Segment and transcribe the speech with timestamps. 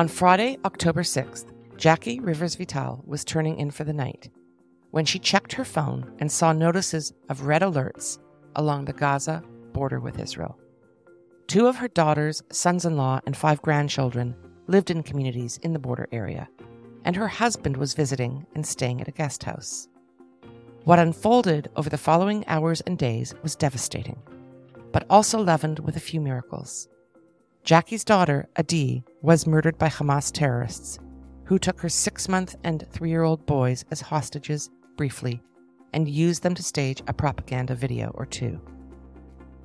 [0.00, 4.30] On Friday, October 6th, Jacqui Rivers Vital was turning in for the night
[4.92, 8.18] when she checked her phone and saw notices of red alerts
[8.56, 9.42] along the Gaza
[9.74, 10.58] border with Israel.
[11.48, 14.34] Two of her daughters, sons in law, and five grandchildren
[14.68, 16.48] lived in communities in the border area,
[17.04, 19.86] and her husband was visiting and staying at a guest house.
[20.84, 24.22] What unfolded over the following hours and days was devastating,
[24.92, 26.88] but also leavened with a few miracles.
[27.64, 30.98] Jacqui's daughter, Adi, was murdered by Hamas terrorists
[31.44, 35.42] who took her six month and three year old boys as hostages briefly
[35.92, 38.60] and used them to stage a propaganda video or two.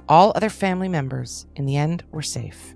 [0.10, 2.76] All other family members, in the end, were safe.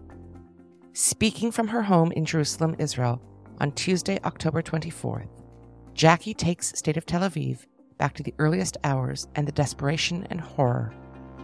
[0.93, 3.21] Speaking from her home in Jerusalem, Israel,
[3.59, 5.27] on Tuesday, October 24th,
[5.93, 7.65] Jacqui takes State of Tel Aviv
[7.97, 10.93] back to the earliest hours and the desperation and horror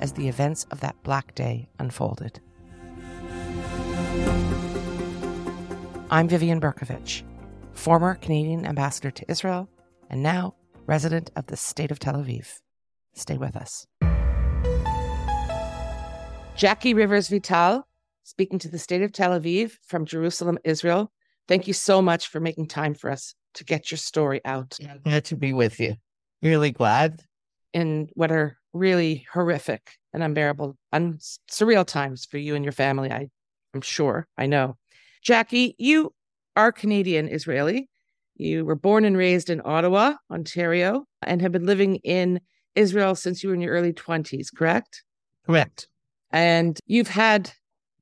[0.01, 2.39] as the events of that black day unfolded.
[6.11, 7.23] I'm Vivian Bercovici,
[7.73, 9.67] former Canadian ambassador to Israel
[10.11, 10.53] and now
[10.85, 12.59] resident of the state of Tel Aviv.
[13.15, 13.87] Stay with us.
[16.55, 17.87] Jacqui Rivers Vital,
[18.23, 21.11] speaking to the state of Tel Aviv from Jerusalem, Israel.
[21.47, 24.77] Thank you so much for making time for us to get your story out.
[25.03, 25.95] Glad to be with you.
[26.43, 27.23] Really glad.
[27.73, 31.17] In what are really horrific and unbearable, un-
[31.49, 33.29] surreal times for you and your family, I,
[33.73, 34.27] I'm sure.
[34.37, 34.77] I know.
[35.25, 36.13] Jacqui, you
[36.55, 37.89] are Canadian Israeli.
[38.35, 42.41] You were born and raised in Ottawa, Ontario, and have been living in
[42.75, 45.03] Israel since you were in your early 20s, correct?
[45.45, 45.87] Correct.
[46.31, 47.51] And you've had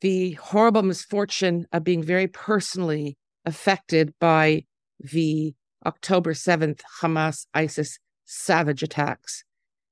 [0.02, 4.64] the horrible misfortune of being very personally affected by
[5.00, 5.54] the
[5.86, 9.44] October 7th Hamas ISIS savage attacks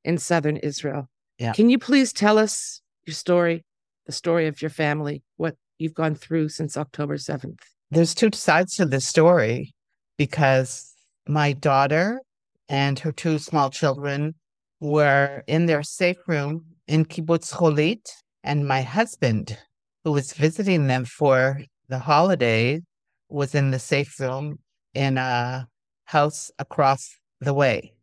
[0.03, 1.09] in southern Israel.
[1.37, 1.53] Yeah.
[1.53, 3.63] Can you please tell us your story,
[4.05, 7.59] the story of your family, what you've gone through since October 7th?
[7.89, 9.73] There's two sides to this story
[10.17, 10.93] because
[11.27, 12.21] my daughter
[12.69, 14.35] and her two small children
[14.79, 18.09] were in their safe room in Kibbutz Cholit,
[18.43, 19.57] and my husband,
[20.03, 22.81] who was visiting them for the holiday,
[23.29, 24.59] was in the safe room
[24.93, 25.67] in a
[26.05, 27.93] house across the way.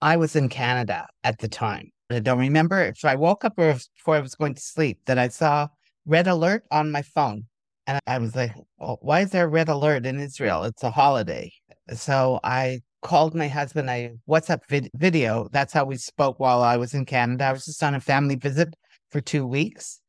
[0.00, 1.90] I was in Canada at the time.
[2.10, 5.18] I don't remember if I woke up or before I was going to sleep that
[5.18, 5.68] I saw
[6.06, 7.44] red alert on my phone.
[7.86, 10.64] And I was like, why is there a red alert in Israel?
[10.64, 11.52] It's a holiday.
[11.94, 13.90] So I called my husband.
[13.90, 15.48] I WhatsApp vid- video.
[15.52, 17.44] That's how we spoke while I was in Canada.
[17.44, 18.74] I was just on a family visit
[19.10, 20.00] for two weeks.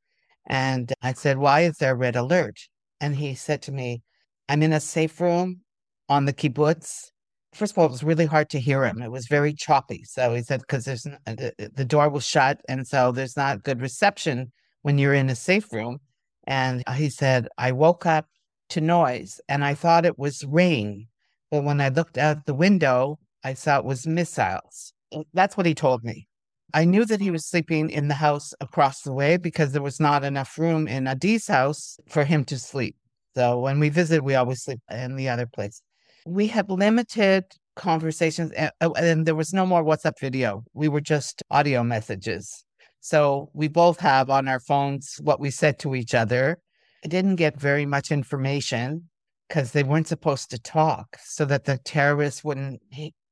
[0.48, 2.58] And I said, why is there a red alert?
[3.00, 4.02] And he said to me,
[4.50, 5.62] I'm in a safe room
[6.10, 7.12] on the kibbutz.
[7.54, 9.02] First of all, it was really hard to hear him.
[9.02, 10.04] It was very choppy.
[10.06, 12.60] So he said, because there's the, the door was shut.
[12.68, 14.52] And so there's not good reception
[14.88, 16.00] when you're in a safe room.
[16.48, 18.26] And he said, I woke up
[18.70, 21.08] to noise and I thought it was rain.
[21.52, 24.94] But when I looked out the window, I saw it was missiles.
[25.34, 26.30] That's what he told me.
[26.74, 30.00] I knew that he was sleeping in the house across the way because there was
[30.00, 32.96] not enough room in Adi's house for him to sleep.
[33.36, 35.82] So when we visit, we always sleep in the other place.
[36.26, 37.44] We had limited
[37.76, 40.64] conversations and, and there was no more WhatsApp video.
[40.74, 42.64] We were just audio messages.
[43.08, 46.60] So we both have on our phones what we said to each other.
[47.06, 49.08] I didn't get very much information
[49.48, 52.82] because they weren't supposed to talk so that the terrorists wouldn't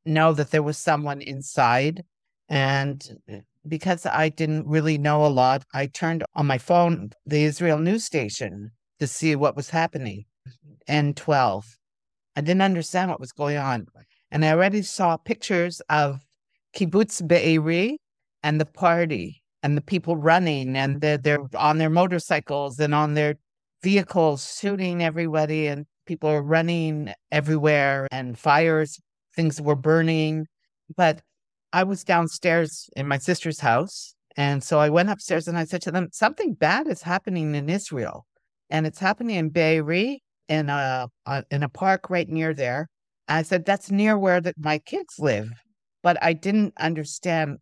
[0.06, 2.06] know that there was someone inside.
[2.48, 7.44] And eh, because I didn't really know a lot, I turned on my phone the
[7.44, 8.72] Israel news station
[9.02, 10.24] to see what was happening.
[10.88, 11.66] N12.
[12.38, 13.88] I didn't understand what was going on.
[14.32, 16.22] And I already saw pictures of
[16.74, 17.98] Kibbutz Be'eri
[18.42, 23.16] and the party and the people running and they're, they're on their motorcycles and on
[23.16, 23.34] their
[23.82, 29.00] vehicles shooting everybody and people are running everywhere and fires
[29.36, 30.46] things were burning.
[30.96, 31.22] But
[31.74, 35.82] i was downstairs in my sister's house and so i went upstairs and i said
[35.82, 38.28] to them something bad is happening in israel
[38.70, 42.88] and it's happening in be'eri in a, a in a park right near there.
[43.28, 45.50] I said that's near where the, my kids live
[46.04, 47.58] but i didn't understand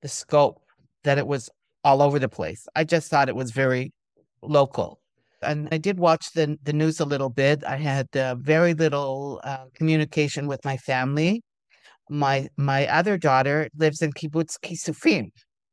[0.00, 0.61] the scope
[1.04, 1.50] that it was
[1.84, 2.66] all over the place.
[2.74, 3.92] I just thought it was very
[4.42, 5.00] local.
[5.42, 7.64] And I did watch the, the news a little bit.
[7.64, 11.42] I had uh, very little uh, communication with my family.
[12.08, 15.30] My my other daughter lives in Kibbutz Kisufim.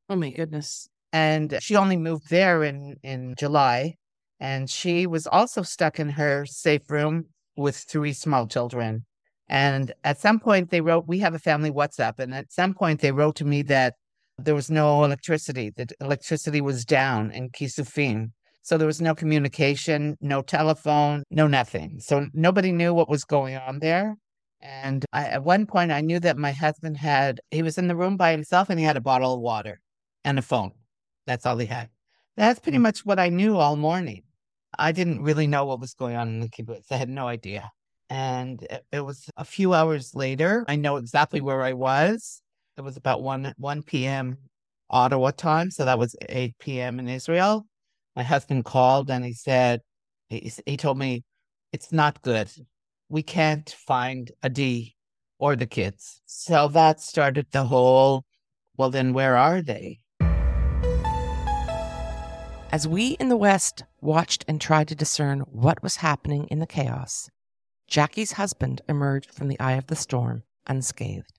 [0.10, 0.88] Oh my goodness.
[1.12, 3.96] And she only moved there in, in July.
[4.40, 7.26] And she was also stuck in her safe room
[7.58, 9.06] with three small children.
[9.48, 12.20] And at some point, they wrote, We have a family WhatsApp.
[12.20, 13.96] And at some point, they wrote to me that
[14.46, 15.72] there was no electricity.
[15.76, 18.32] The electricity was down in Kisufim.
[18.62, 22.00] So there was no communication, no telephone, no nothing.
[22.00, 24.16] So nobody knew what was going on there.
[24.62, 27.96] And I, at one point, I knew that my husband had, he was in the
[27.96, 29.80] room by himself and he had a bottle of water
[30.26, 30.72] and a phone.
[31.26, 31.90] That's all he had.
[32.36, 32.84] That's pretty hmm.
[32.84, 34.24] much what I knew all morning.
[34.78, 36.92] I didn't really know what was going on in the kibbutz.
[36.92, 37.72] I had no idea.
[38.10, 40.66] And it, it was a few hours later.
[40.68, 42.42] I know exactly where I was.
[42.80, 44.38] It was about 1, 1 p.m.
[44.90, 45.70] Ottawa time.
[45.70, 46.98] So that was 8 p.m.
[46.98, 47.68] in Israel.
[48.16, 49.82] My husband called and he said,
[50.30, 51.26] he, he told me,
[51.74, 52.50] it's not good.
[53.10, 54.96] We can't find Adi
[55.40, 56.22] or the kids.
[56.26, 58.24] So that started the whole,
[58.78, 60.00] well, then where are they?
[62.72, 66.66] As we in the West watched and tried to discern what was happening in the
[66.66, 67.30] chaos,
[67.92, 71.39] Jacqui's husband emerged from the eye of the storm unscathed,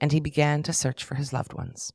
[0.00, 1.92] and he began to search for his loved ones.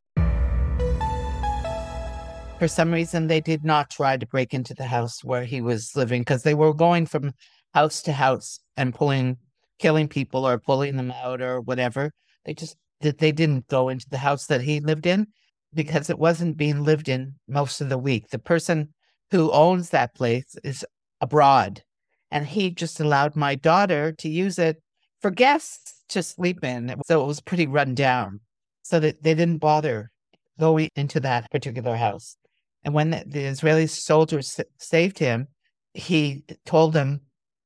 [2.59, 5.95] For some reason, they did not try to break into the house where he was
[5.95, 7.33] living because they were going from
[7.73, 9.37] house to house and pulling,
[9.77, 12.11] killing people or pulling them out or whatever.
[12.45, 15.27] They just they didn't go into the house that he lived in
[15.73, 18.29] because it wasn't being lived in most of the week.
[18.29, 18.93] The person
[19.31, 20.85] who owns that place is
[21.19, 21.83] abroad,
[22.31, 24.81] and he just allowed my daughter to use it
[25.21, 26.95] for guests to sleep in.
[27.05, 28.39] So it was pretty run down,
[28.83, 30.11] so that they didn't bother
[30.59, 32.37] going into that particular house.
[32.83, 35.47] And when the, the Israeli soldiers saved him,
[35.93, 37.21] he told them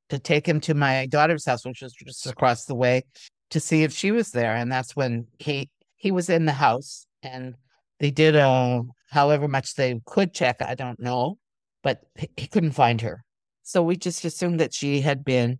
[0.08, 3.04] to take him to my daughter's house, which was just across the way,
[3.50, 4.54] to see if she was there.
[4.54, 7.54] And that's when he he was in the house and
[7.98, 10.62] they did uh, however much they could check.
[10.62, 11.36] I don't know,
[11.82, 12.00] but
[12.36, 13.22] he couldn't find her.
[13.62, 15.58] So we just assumed that she had been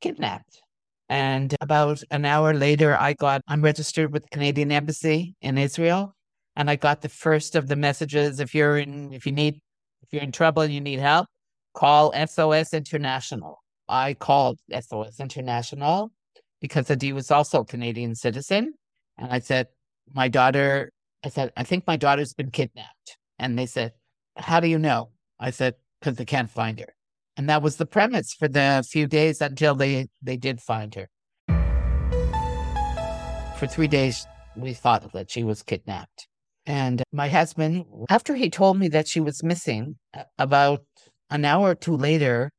[0.00, 0.62] kidnapped.
[1.12, 6.16] And about an hour later, I got, I'm registered with the Canadian Embassy in Israel.
[6.56, 8.40] And I got the first of the messages.
[8.40, 9.60] If you're in, if you need,
[10.02, 11.26] if you're in trouble and you need help,
[11.74, 13.62] call SOS International.
[13.90, 16.12] I called SOS International
[16.62, 18.72] because Adi was also a Canadian citizen.
[19.18, 19.66] And I said,
[20.14, 20.92] my daughter
[21.24, 23.18] I said, I think my daughter's been kidnapped.
[23.38, 23.92] And they said,
[24.36, 25.10] How do you know?
[25.38, 26.94] I said, Because they can't find her.
[27.36, 31.08] And that was the premise for the few days until they, they did find her.
[33.58, 34.26] For three days,
[34.56, 36.28] we thought that she was kidnapped.
[36.66, 39.96] And my husband, after he told me that she was missing,
[40.38, 40.84] about
[41.30, 42.50] an hour or two later,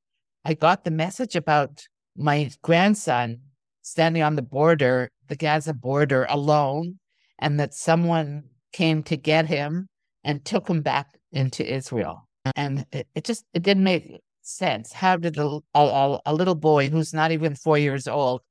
[0.44, 1.84] I got the message about
[2.18, 3.40] my grandson
[3.82, 7.00] standing on the border, the Gaza border, alone,
[7.40, 9.88] and that someone came to get him
[10.24, 12.28] and took him back into Israel.
[12.56, 14.94] And it, it just it didn't make sense.
[14.94, 18.42] How did a, a, a little boy who's not even four years old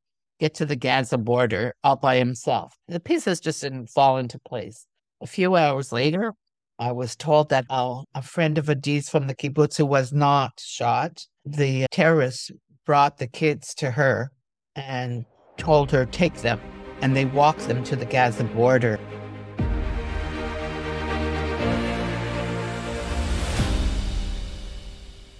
[0.40, 2.76] get to the Gaza border all by himself?
[2.88, 4.86] The pieces just didn't fall into place.
[5.20, 6.34] A few hours later,
[6.78, 10.58] I was told that uh, a friend of Adi's from the kibbutz who was not
[10.58, 12.50] shot, the terrorists
[12.84, 14.32] brought the kids to her
[14.74, 15.24] and
[15.58, 16.60] told her, take them.
[17.00, 18.98] And they walked them to the Gaza border.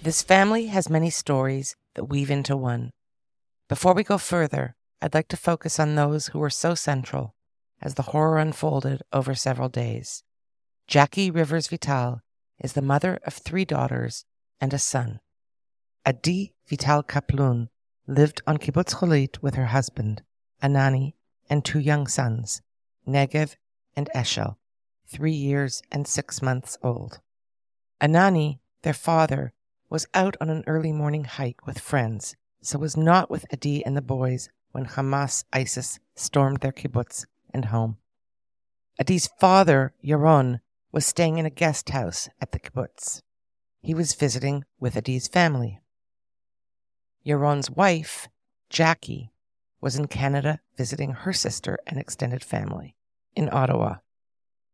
[0.03, 2.91] This family has many stories that weave into one.
[3.69, 7.35] Before we go further, I'd like to focus on those who were so central
[7.81, 10.25] as the horror unfolded over several days.
[10.89, 12.19] Jacqui Rivers Vital
[12.59, 14.25] is the mother of three daughters
[14.59, 15.21] and a son.
[16.05, 17.69] Adi Vital Kaploun
[18.05, 20.21] lived on Kibbutz Cholit with her husband,
[20.61, 21.13] Anani,
[21.49, 22.61] and two young sons,
[23.07, 23.55] Negev
[23.95, 24.57] and Eshel,
[25.07, 27.21] three years and six months old.
[28.01, 29.53] Anani, their father,
[29.93, 33.95] was out on an early morning hike with friends, so was not with Adi and
[33.95, 37.97] the boys when Hamas ISIS stormed their kibbutz and home.
[38.99, 43.21] Adi's father, Yaron, was staying in a guest house at the kibbutz.
[43.83, 45.79] He was visiting with Adi's family.
[47.23, 48.29] Yaron's wife,
[48.71, 49.29] Jacqui,
[49.79, 52.95] was in Canada visiting her sister and extended family
[53.35, 53.97] in Ottawa.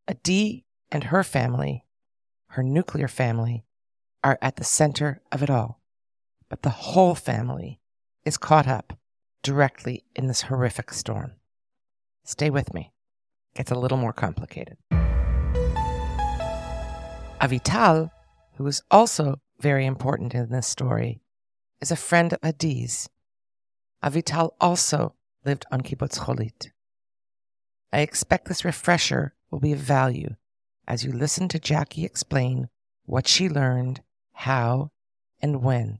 [0.07, 1.83] Adi and her family,
[2.51, 3.65] her nuclear family,
[4.23, 5.81] are at the center of it all.
[6.49, 7.79] But the whole family
[8.25, 8.97] is caught up
[9.43, 11.33] directly in this horrific storm.
[12.23, 12.91] Stay with me.
[13.53, 14.77] It gets a little more complicated.
[17.41, 18.11] Avital,
[18.55, 21.21] who is also very important in this story,
[21.81, 23.09] is a friend of Adi's.
[24.03, 26.71] Avital also lived on Kibbutz Cholit.
[27.91, 30.35] I expect this refresher will be of value
[30.87, 32.69] as you listen to Jacqui explain
[33.05, 34.01] what she learned
[34.39, 34.89] how,
[35.41, 35.99] and when.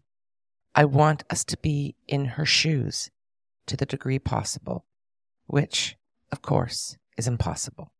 [0.73, 3.11] I want us to be in her shoes
[3.65, 4.85] to the degree possible,
[5.47, 5.97] which,
[6.31, 7.91] of course, is impossible.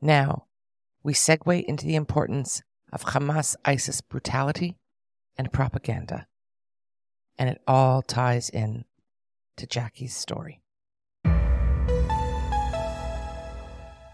[0.00, 0.46] Now,
[1.02, 4.78] we segue into the importance of Hamas ISIS brutality
[5.36, 6.26] and propaganda.
[7.38, 8.86] And it all ties in
[9.58, 10.62] to Jacqui's story.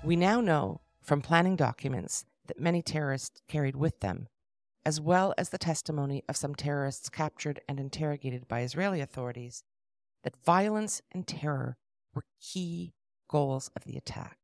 [0.03, 4.27] We now know from planning documents that many terrorists carried with them,
[4.91, 9.63] as well as the testimony of some terrorists captured and interrogated by Israeli authorities,
[10.25, 11.77] that violence and terror
[12.13, 12.93] were key
[13.29, 14.37] goals of the attack.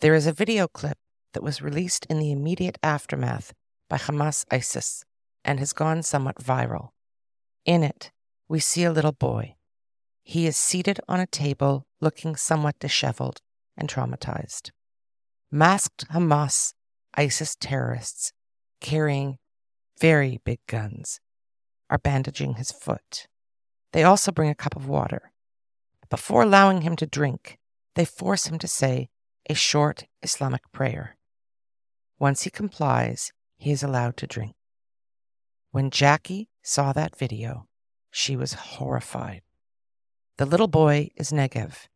[0.00, 0.98] There is a video clip
[1.34, 3.54] that was released in the immediate aftermath
[3.88, 5.04] by Hamas ISIS
[5.44, 6.88] and has gone somewhat viral.
[7.64, 8.10] In it,
[8.48, 9.54] we see a little boy.
[10.24, 13.40] He is seated on a table looking somewhat disheveled
[13.76, 14.72] and traumatized.
[15.52, 16.74] Masked Hamas
[17.14, 18.32] ISIS terrorists
[18.80, 19.38] carrying
[20.00, 21.20] very big guns
[21.90, 23.26] are bandaging his foot.
[23.92, 25.32] They also bring a cup of water.
[26.08, 27.58] Before allowing him to drink,
[27.94, 29.10] they force him to say
[29.48, 31.16] a short Islamic prayer.
[32.18, 34.54] Once he complies, he is allowed to drink.
[35.70, 37.68] When Jacqui saw that video,
[38.10, 39.42] she was horrified.
[40.38, 41.88] The little boy is Negev.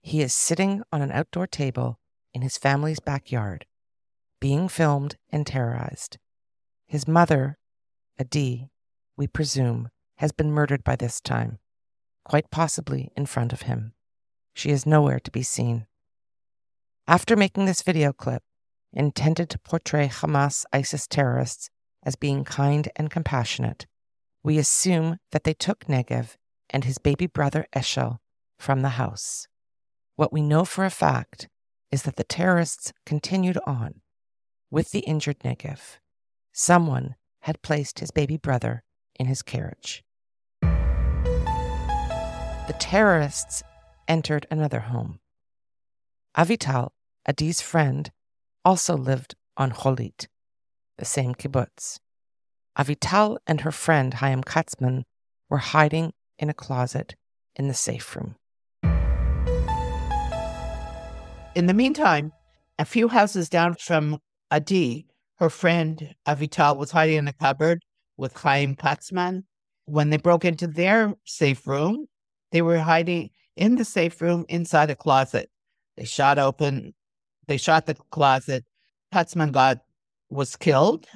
[0.00, 1.98] He is sitting on an outdoor table
[2.34, 3.66] in his family's backyard,
[4.40, 6.18] being filmed and terrorized.
[6.92, 7.56] His mother,
[8.20, 8.68] Adi,
[9.16, 11.58] we presume, has been murdered by this time,
[12.22, 13.94] quite possibly in front of him.
[14.52, 15.86] She is nowhere to be seen.
[17.08, 18.42] After making this video clip,
[18.92, 21.70] intended to portray Hamas ISIS terrorists
[22.02, 23.86] as being kind and compassionate,
[24.42, 26.36] we assume that they took Negev
[26.68, 28.18] and his baby brother Eshel
[28.58, 29.48] from the house.
[30.16, 31.48] What we know for a fact
[31.90, 34.02] is that the terrorists continued on
[34.70, 35.96] with the injured Negev.
[36.52, 38.84] Someone had placed his baby brother
[39.18, 40.04] in his carriage.
[40.60, 40.68] The
[42.78, 43.62] terrorists
[44.06, 45.20] entered another home.
[46.36, 46.90] Avital,
[47.26, 48.10] Adi's friend,
[48.64, 50.28] also lived on Cholit,
[50.98, 51.98] the same kibbutz.
[52.78, 55.04] Avital and her friend Chaim Katzman
[55.48, 57.16] were hiding in a closet
[57.56, 58.36] in the safe room.
[61.54, 62.32] In the meantime,
[62.78, 65.06] a few houses down from Adi,
[65.42, 67.82] her friend Avital was hiding in a cupboard
[68.16, 69.42] with Chaim Katzman.
[69.86, 72.06] When they broke into their safe room,
[72.52, 75.50] they were hiding in the safe room inside a closet.
[75.96, 76.94] They shot open,
[77.48, 78.64] they shot the closet.
[79.12, 79.78] Katzman got
[80.30, 81.06] was killed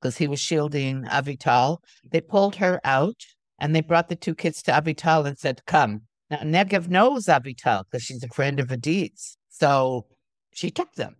[0.00, 1.78] because he was shielding Avital.
[2.10, 3.22] They pulled her out
[3.60, 6.02] and they brought the two kids to Avital and said, Come.
[6.32, 9.38] Now, Negev knows Avital because she's a friend of Adi's.
[9.50, 10.06] So
[10.52, 11.14] she took them.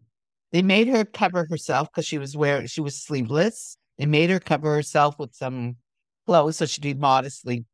[0.53, 3.77] They made her cover herself because she was wearing she was sleeveless.
[3.99, 5.77] They made her cover herself with some
[6.27, 7.65] clothes so she'd be modestly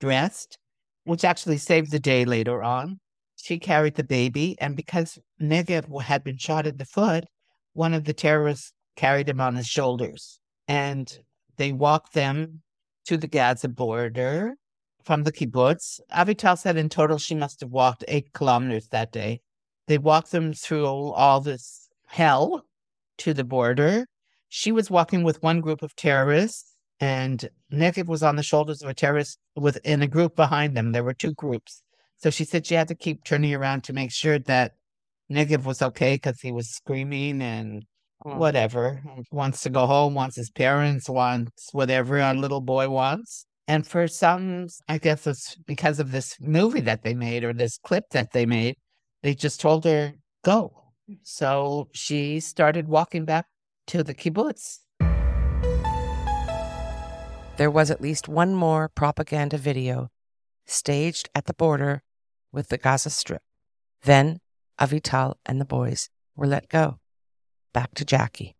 [0.00, 0.58] dressed,
[1.04, 3.00] which actually saved the day later on.
[3.36, 7.24] She carried the baby, and because Negev had been shot in the foot,
[7.72, 10.40] one of the terrorists carried him on his shoulders.
[10.68, 11.18] And
[11.56, 12.62] they walked them
[13.06, 14.54] to the Gaza border
[15.04, 16.00] from the kibbutz.
[16.12, 19.40] Avital said in total she must have walked eight kilometers that day.
[19.86, 21.79] They walked them through all this
[22.10, 22.64] hell
[23.18, 24.06] to the border.
[24.48, 28.88] She was walking with one group of terrorists, and Negev was on the shoulders of
[28.88, 30.92] a terrorist within a group behind them.
[30.92, 31.82] There were two groups.
[32.18, 34.72] So she said she had to keep turning around to make sure that
[35.30, 37.84] Negev was okay because he was screaming and
[38.22, 39.02] whatever.
[39.30, 43.46] Wants to go home, wants his parents, wants whatever a little boy wants.
[43.68, 47.78] And for some, I guess it's because of this movie that they made or this
[47.78, 48.76] clip that they made,
[49.22, 50.14] they just told her,
[50.44, 50.89] go.
[51.22, 53.46] So she started walking back
[53.88, 54.80] to the kibbutz.
[57.56, 60.10] There was at least one more propaganda video
[60.66, 62.02] staged at the border
[62.52, 63.42] with the Gaza Strip.
[64.02, 64.40] Then
[64.80, 67.00] Avital and the boys were let go.
[67.74, 68.54] Back to Jacqui.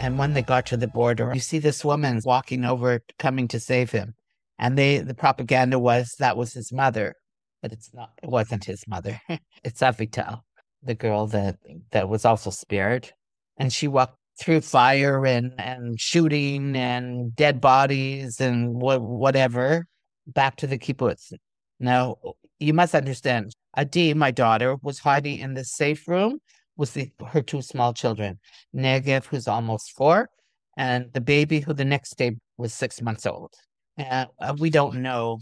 [0.00, 3.58] And when they got to the border, you see this woman walking over, coming to
[3.58, 4.14] save him.
[4.58, 7.14] And they, the propaganda was that was his mother
[7.62, 8.12] but it's not.
[8.22, 9.20] It wasn't his mother.
[9.64, 10.40] it's Avital,
[10.82, 11.56] the girl that
[11.90, 13.12] that was also spared,
[13.56, 19.86] and she walked through fire and and shooting and dead bodies and wh- whatever
[20.26, 21.32] back to the kibbutz.
[21.80, 22.16] Now
[22.58, 23.52] you must understand.
[23.76, 26.40] Adi, my daughter, was hiding in the safe room
[26.76, 28.38] with the, her two small children,
[28.74, 30.30] Negev, who's almost four,
[30.76, 33.52] and the baby who the next day was six months old.
[33.98, 34.26] Uh,
[34.58, 35.38] we don't know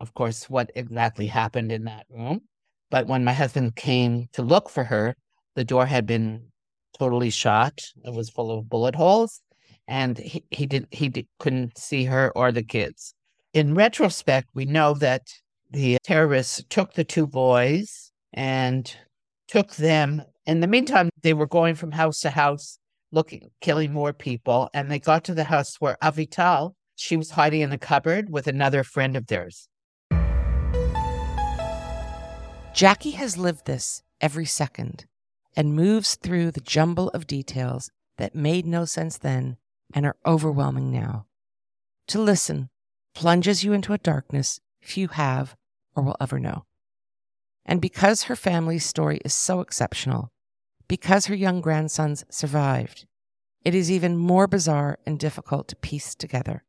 [0.00, 2.42] of course, what exactly happened in that room.
[2.90, 5.16] But when my husband came to look for her,
[5.54, 6.48] the door had been
[6.98, 7.82] totally shot.
[8.04, 9.40] It was full of bullet holes,
[9.88, 13.14] and he, he did he did, couldn't see her or the kids.
[13.52, 15.22] In retrospect, we know that
[15.70, 18.94] the terrorists took the two boys and
[19.48, 20.22] took them.
[20.46, 22.78] In the meantime, they were going from house to house
[23.12, 24.68] looking, killing more people.
[24.74, 28.46] And they got to the house where Avital, she was hiding in a cupboard with
[28.46, 29.68] another friend of theirs.
[32.76, 35.06] Jacqui has lived this every second
[35.56, 39.56] and moves through the jumble of details that made no sense then
[39.94, 41.24] and are overwhelming now.
[42.08, 42.68] To listen
[43.14, 45.56] plunges you into a darkness few have
[45.94, 46.66] or will ever know.
[47.64, 50.30] And because her family's story is so exceptional,
[50.86, 53.06] because her young grandsons survived,
[53.64, 56.62] it is even more bizarre and difficult to piece together.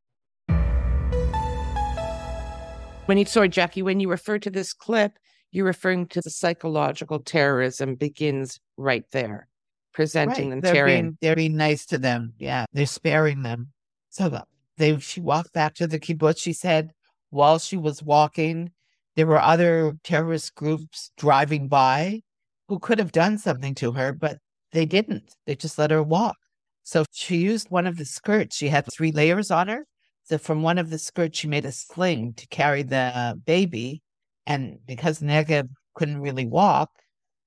[3.08, 5.20] When you, sorry, Jacqui, when you refer to this clip,
[5.58, 9.48] you're referring to the psychological terrorism begins right there,
[9.92, 10.50] presenting Right.
[10.52, 11.04] them They're tearing.
[11.04, 12.34] being, they're being nice to them.
[12.38, 12.66] Yeah.
[12.74, 13.72] They're sparing them.
[14.10, 14.40] So
[14.78, 16.38] they, she walked back to the kibbutz.
[16.40, 16.92] She said
[17.32, 18.72] while she was walking,
[19.16, 22.22] there were other terrorist groups driving by
[22.68, 24.38] who could have done something to her, but
[24.74, 25.34] they didn't.
[25.48, 26.38] They just let her walk.
[26.84, 28.56] So she used one of the skirts.
[28.56, 29.88] She had three layers on her.
[30.26, 34.04] So from one of the skirts, she made a sling to carry the baby.
[34.48, 36.90] And because Negev couldn't really walk,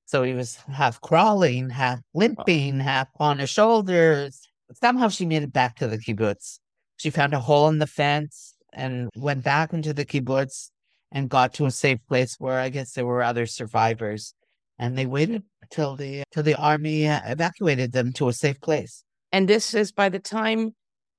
[0.05, 4.41] so he was half crawling, half limping, half on his shoulders.
[4.75, 6.59] Somehow she made it back to the kibbutz.
[6.99, 10.71] She found a hole in the fence and went back into the kibbutz
[11.11, 14.35] and got to a safe place where I guess there were other survivors.
[14.79, 19.05] And they waited till the till the army evacuated them to a safe place.
[19.33, 20.75] And this is by the time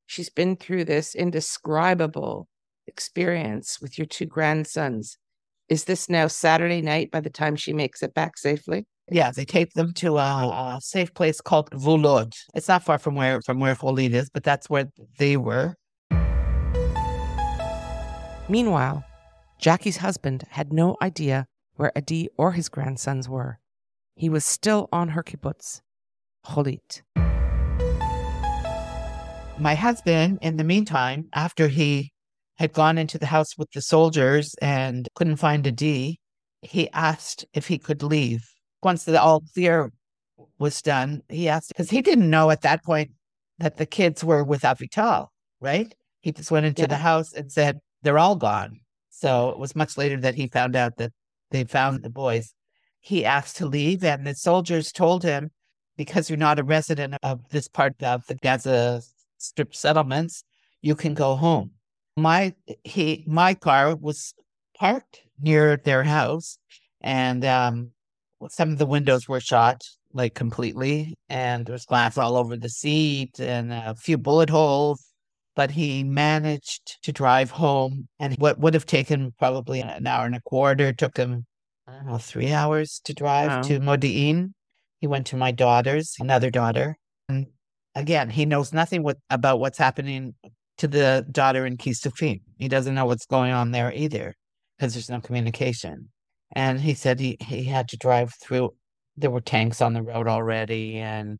[0.05, 2.47] she's been through this indescribable
[2.87, 5.17] experience with your two grandsons.
[5.71, 8.85] Is this now Saturday night by the time she makes it back safely?
[9.09, 12.33] Yeah, they take them to a, a safe place called Gvulot.
[12.53, 15.75] It's not far from where from where Cholit is, but that's where they were.
[18.49, 19.05] Meanwhile,
[19.61, 21.45] Jacqui's husband had no idea
[21.77, 23.57] where Adi or his grandsons were.
[24.15, 25.79] He was still on her kibbutz,
[26.47, 27.01] Cholit.
[29.57, 32.11] my husband, in the meantime, after he
[32.57, 36.19] had gone into the house with the soldiers and couldn't find Adi,
[36.61, 38.47] he asked if he could leave.
[38.83, 39.91] Once the all clear
[40.59, 43.11] was done, he asked because he didn't know at that point
[43.59, 45.27] that the kids were with Avital,
[45.59, 45.93] right?
[46.21, 46.87] He just went into Yeah.
[46.87, 48.79] the house and said, They're all gone.
[49.09, 51.11] So it was much later that he found out that
[51.51, 52.53] they found the boys.
[52.99, 55.51] He asked to leave, and the soldiers told him,
[55.97, 59.01] Because you're not a resident of this part of the Gaza
[59.37, 60.43] strip settlements,
[60.81, 61.71] you can go home.
[62.21, 62.53] My
[62.83, 64.33] he my car was
[64.77, 66.59] parked near their house,
[67.01, 67.91] and um,
[68.49, 69.81] some of the windows were shot
[70.13, 75.03] like completely, and there was glass all over the seat and a few bullet holes.
[75.55, 80.35] But he managed to drive home, and what would have taken probably an hour and
[80.35, 81.45] a quarter took him
[81.87, 84.53] I don't know three hours to drive to Modi'in.
[84.99, 87.47] He went to my daughter's, another daughter, and
[87.95, 90.35] again, he knows nothing what, about what's happening
[90.81, 92.41] to the daughter in Kisufim.
[92.57, 94.33] He doesn't know what's going on there either
[94.75, 96.09] because there's no communication.
[96.53, 98.73] And he said he, he had to drive through,
[99.15, 101.37] there were tanks on the road already and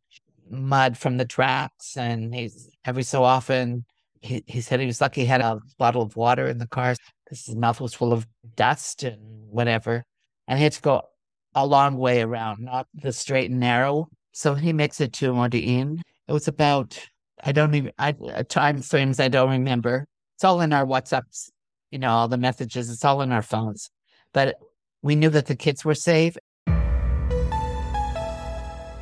[0.48, 1.98] mud from the tracks.
[1.98, 3.84] And he's every so often,
[4.22, 6.94] he, he said he was lucky he had a bottle of water in the car
[7.26, 9.18] because his mouth was full of dust and
[9.50, 10.04] whatever.
[10.48, 11.02] And he had to go
[11.56, 14.08] a long way around, not the straight and narrow.
[14.34, 16.00] So he makes it to Modi'in.
[16.28, 17.00] It was about
[17.44, 20.06] I don't even I uh, time frames I don't remember.
[20.36, 21.50] It's all in our WhatsApps,
[21.92, 22.90] you know, all the messages.
[22.90, 23.90] It's all in our phones.
[24.34, 24.56] But
[25.02, 26.38] we knew that the kids were safe.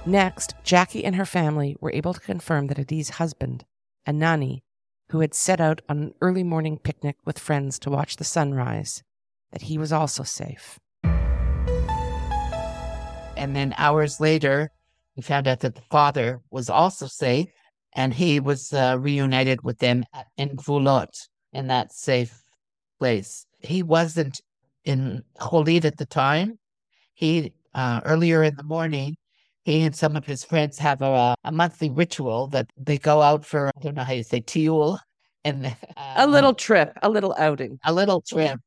[0.06, 3.66] Next, Jacqui and her family were able to confirm that Adi's husband,
[4.08, 4.62] Anani,
[5.10, 9.04] who had set out on an early morning picnic with friends to watch the sunrise,
[9.52, 10.80] that he was also safe.
[13.36, 14.72] And then hours later,
[15.16, 17.48] we found out that the father was also safe,
[18.00, 20.06] and he was uh, reunited with them
[20.38, 21.10] in Gvulot,
[21.52, 22.42] in that safe
[22.98, 23.46] place.
[23.60, 24.40] He wasn't
[24.86, 26.58] in Cholit at the time.
[27.14, 29.18] He uh, earlier in the morning,
[29.64, 33.44] he and some of his friends have a, a monthly ritual that they go out
[33.46, 33.68] for.
[33.68, 34.98] I don't know how you say tiul,
[35.44, 37.80] and uh, A little trip, a little outing.
[37.84, 38.58] a little trip.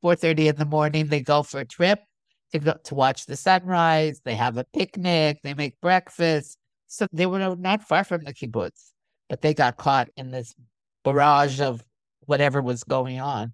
[0.00, 1.98] Four thirty in the morning, they go for a trip
[2.52, 4.22] to go to watch the sunrise.
[4.24, 5.40] They have a picnic.
[5.42, 6.56] They make breakfast.
[6.88, 8.92] So they were not far from the kibbutz,
[9.28, 10.54] but they got caught in this
[11.04, 11.84] barrage of
[12.26, 13.52] whatever was going on.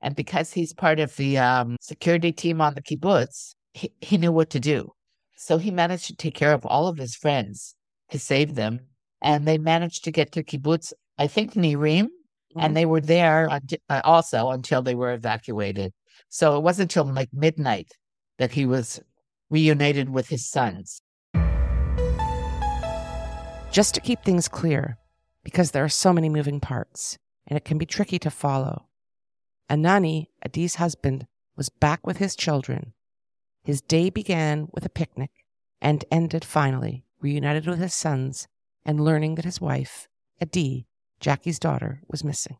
[0.00, 4.32] And because he's part of the um, security team on the kibbutz, he, he knew
[4.32, 4.92] what to do.
[5.36, 7.74] So he managed to take care of all of his friends
[8.10, 8.80] to save them.
[9.22, 12.08] And they managed to get to kibbutz, I think Nirim,
[12.56, 15.92] and they were there uh, also until they were evacuated.
[16.28, 17.88] So it wasn't until like midnight
[18.38, 19.00] that he was
[19.50, 21.00] reunited with his sons.
[23.74, 24.98] Just to keep things clear,
[25.42, 28.86] because there are so many moving parts and it can be tricky to follow.
[29.68, 32.92] Anani, Adi's husband, was back with his children.
[33.64, 35.32] His day began with a picnic
[35.82, 38.46] and ended finally, reunited with his sons
[38.86, 40.06] and learning that his wife,
[40.40, 40.86] Adi,
[41.20, 42.58] Jacqui's daughter, was missing.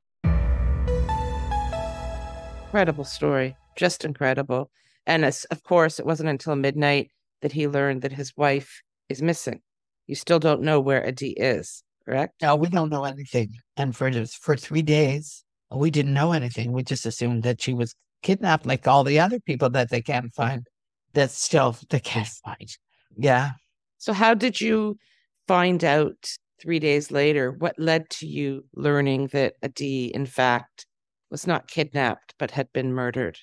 [2.64, 4.68] Incredible story, just incredible.
[5.07, 9.61] And of course, it wasn't until midnight that he learned that his wife is missing.
[10.07, 12.43] You still don't know where Adi is, correct?
[12.43, 13.55] No, we don't know anything.
[13.77, 16.73] And for for three days, we didn't know anything.
[16.73, 20.35] We just assumed that she was kidnapped, like all the other people that they can't
[20.35, 20.67] find.
[21.14, 22.69] That still they can't find.
[23.17, 23.53] Yeah.
[23.99, 24.99] So how did you
[25.47, 27.53] find out three days later?
[27.53, 30.87] What led to you learning that Adi, in fact,
[31.31, 33.38] was not kidnapped but had been murdered?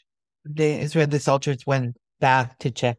[0.46, 2.98] The Israeli soldiers went back to check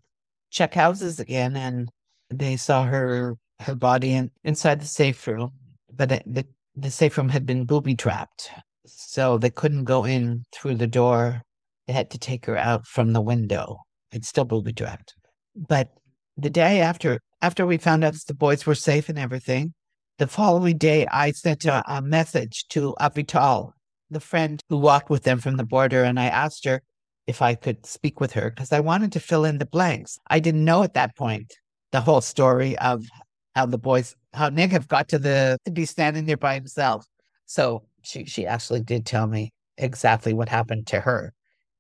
[0.51, 1.91] check houses again, and
[2.31, 5.53] they saw her her body in, inside the safe room,
[5.93, 8.51] but the the safe room had been booby trapped,
[8.87, 11.43] so they couldn't go in through the door.
[11.87, 13.79] They had to take her out from the window.
[14.11, 15.15] It's still booby trapped.
[15.55, 15.91] But
[16.37, 19.75] the day after, after we found out that the boys were safe and everything,
[20.19, 23.73] the following day I sent a, a message to Avital,
[24.11, 26.83] the friend who walked with them from the border, and I asked her
[27.27, 30.19] if I could speak with her because I wanted to fill in the blanks.
[30.29, 31.53] I didn't know at that point
[31.93, 33.05] the whole story of
[33.55, 37.07] how the boys, how Negev got to the to be standing there by himself.
[37.47, 41.33] So she she actually did tell me exactly what happened to her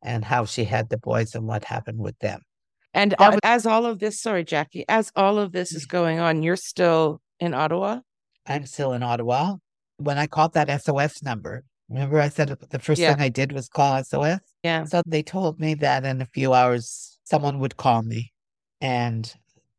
[0.02, 2.40] and how she had the boys and what happened with them.
[2.94, 5.96] And was- as all of this, sorry, Jacqui, as all of this is mm-hmm.
[5.96, 8.00] going on, you're still in Ottawa?
[8.46, 9.56] I'm still in Ottawa.
[9.98, 13.14] When I called that SOS number, remember I said the first yeah.
[13.14, 14.40] thing I did was call SOS?
[14.62, 14.84] Yeah.
[14.84, 18.32] So they told me that in a few hours someone would call me.
[18.80, 19.32] And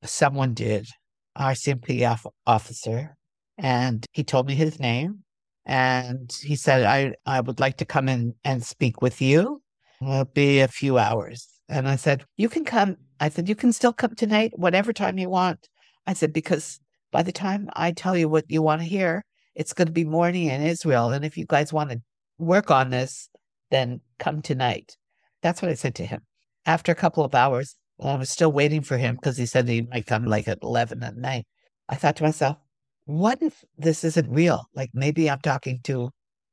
[0.04, 0.88] someone did,
[1.38, 3.16] RCMP officer.
[3.58, 5.24] And he told me his name.
[5.66, 9.62] And he said, I, I would like to come in and speak with you.
[10.02, 11.48] It'll be a few hours.
[11.70, 12.98] And I said, You can come.
[13.20, 15.70] I said, You can still come tonight, whatever time you want.
[16.06, 16.80] I said, Because
[17.12, 19.24] by the time I tell you what you want to hear,
[19.56, 21.12] it's going to be morning in Israel.
[21.12, 22.02] And if you guys want to
[22.38, 23.30] work on this,
[23.72, 24.98] then come tonight.
[25.42, 26.22] That's what I said to him.
[26.66, 29.82] After a couple of hours, I was still waiting for him because he said he
[29.84, 31.46] might come like at 11 at night.
[31.88, 32.58] I thought to myself,
[33.06, 34.66] what if this isn't real?
[34.76, 36.10] Like maybe I'm talking to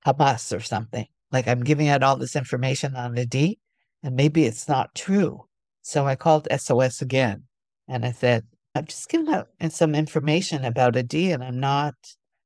[0.06, 1.06] Hamas or something.
[1.32, 3.58] Like I'm giving out all this information on the D
[4.02, 5.46] and maybe it's not true.
[5.82, 7.44] So I called SOS again
[7.88, 11.94] and I said, I'm just giving out some information about Adi and I'm not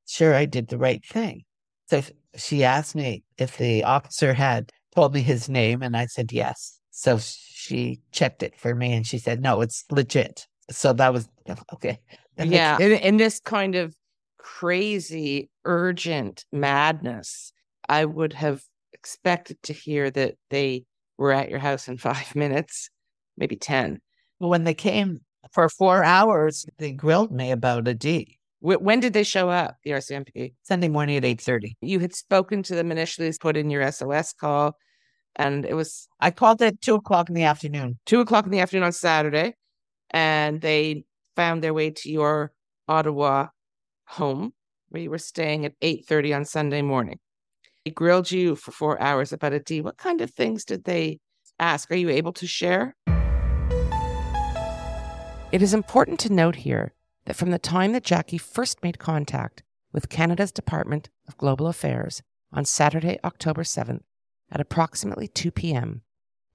[0.07, 1.43] sure I did the right thing.
[1.87, 2.03] So
[2.37, 6.79] she asked me if the officer had told me his name and I said yes.
[6.91, 7.19] So
[7.65, 10.47] she checked it for me and she said, no, it's legit.
[10.71, 11.29] So that was
[11.73, 11.99] okay.
[12.37, 12.77] That yeah.
[12.81, 13.95] In, in this kind of
[14.39, 17.53] crazy, urgent madness,
[17.89, 20.85] I would have expected to hear that they
[21.17, 22.91] were at your house in five minutes,
[23.37, 24.01] maybe 10.
[24.41, 25.21] Well, when they came
[25.53, 28.41] for four hours, they grilled me about Adi.
[28.59, 30.55] When did they show up, the RCMP?
[30.63, 31.75] Sunday morning at 8.30.
[31.83, 34.77] You had spoken to them initially, put in your SOS call,
[35.37, 36.09] and it was...
[36.21, 37.99] I called at 2 o'clock in the afternoon.
[38.07, 39.55] 2 o'clock in the afternoon on Saturday,
[40.11, 41.05] and they
[41.37, 42.53] found their way to your
[42.89, 43.49] Ottawa
[44.07, 44.53] home,
[44.89, 47.19] where you were staying at 8.30 on Sunday morning.
[47.85, 49.81] They grilled you for four hours about Adi.
[49.81, 51.19] What kind of things did they
[51.59, 51.91] ask?
[51.91, 52.95] Are you able to share?
[55.53, 56.95] It is important to note here
[57.27, 62.23] that from the time that Jacqui first made contact with Canada's Department of Global Affairs
[62.53, 64.01] on Saturday, October 7th
[64.51, 66.03] at approximately 2 p.m.,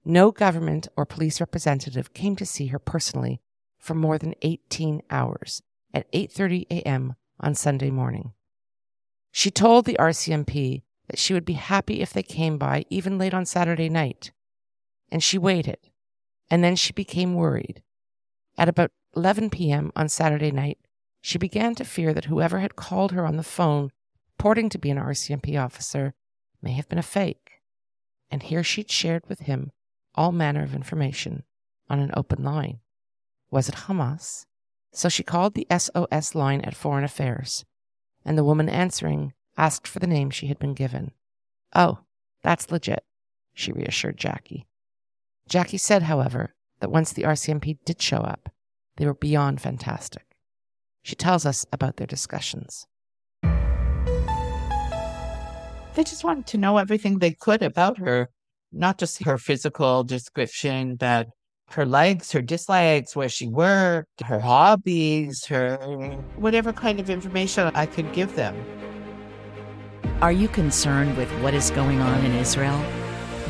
[0.04, 3.40] no government or police representative came to see her personally
[3.78, 7.16] for more than 18 hours at 8:30 a.m.
[7.38, 8.32] on Sunday morning.
[9.30, 13.34] She told the RCMP that she would be happy if they came by even late
[13.34, 14.32] on Saturday night.
[15.12, 15.78] And she waited.
[16.50, 17.82] And then she became worried.
[18.56, 19.92] At about 11 p.m.
[19.94, 20.78] on Saturday night,
[21.20, 23.90] she began to fear that whoever had called her on the phone,
[24.40, 26.14] purporting to be an RCMP officer,
[26.62, 27.49] may have been a fake.
[28.30, 29.72] And here she'd shared with him
[30.14, 31.44] all manner of information
[31.88, 32.80] on an open line.
[33.50, 34.46] Was it Hamas?
[34.92, 37.64] So she called the SOS line at Foreign Affairs,
[38.24, 41.12] and the woman answering asked for the name she had been given.
[41.74, 42.00] Oh,
[42.42, 43.04] that's legit,
[43.54, 44.66] she reassured Jacqui.
[45.48, 48.52] Jacqui said, however, that once the RCMP did show up,
[48.96, 50.36] they were beyond fantastic.
[51.02, 52.86] She tells us about their discussions.
[56.00, 58.30] They just wanted to know everything they could about her,
[58.72, 61.28] not just her physical description, but
[61.72, 65.76] her likes, her dislikes, where she worked, her hobbies, her
[66.36, 68.56] whatever kind of information I could give them.
[70.22, 72.82] Are you concerned with what is going on in Israel?